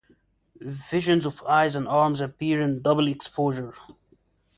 Visions 0.59 1.27
of 1.27 1.43
eyes 1.43 1.75
and 1.75 1.87
arms 1.87 2.21
appear 2.21 2.59
in 2.59 2.81
double 2.81 3.07
exposure. 3.07 3.75